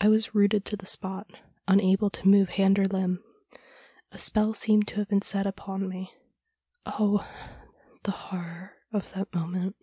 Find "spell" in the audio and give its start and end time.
4.20-4.54